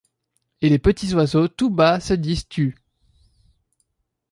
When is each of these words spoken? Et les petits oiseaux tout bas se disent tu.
Et 0.63 0.69
les 0.69 0.79
petits 0.79 1.13
oiseaux 1.13 1.47
tout 1.47 1.69
bas 1.69 1.99
se 1.99 2.15
disent 2.15 2.47
tu. 2.47 2.75